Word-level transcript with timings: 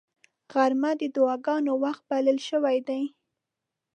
غرمه 0.53 0.91
د 1.01 1.01
دعاګانو 1.15 1.73
وخت 1.83 2.03
بلل 2.09 2.37
شوی 2.47 2.77
دی 2.87 3.03